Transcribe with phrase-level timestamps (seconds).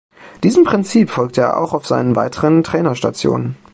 [0.43, 3.55] Diesem Prinzip folgte er auch auf seinen weiteren Trainerstationen.